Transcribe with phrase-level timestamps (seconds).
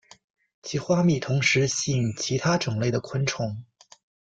[0.63, 3.63] 其花蜜同时吸引其他种类的昆虫。